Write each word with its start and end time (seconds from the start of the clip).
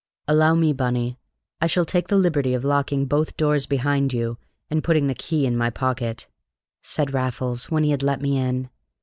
"Allow 0.27 0.55
me, 0.55 0.73
Bunny! 0.73 1.19
I 1.61 1.67
shall 1.67 1.85
take 1.85 2.07
the 2.07 2.15
liberty 2.17 2.55
of 2.55 2.63
locking 2.65 3.05
both 3.05 3.37
doors 3.37 3.67
behind 3.67 4.13
you 4.13 4.39
and 4.67 4.83
putting 4.83 5.05
the 5.05 5.13
key 5.13 5.45
in 5.45 5.55
my 5.55 5.69
pocket," 5.69 6.25
said 6.81 7.13
Raffles, 7.13 7.69
when 7.69 7.83
he 7.83 7.91
had 7.91 8.01
let 8.01 8.19
me 8.19 8.35
in. 8.35 8.71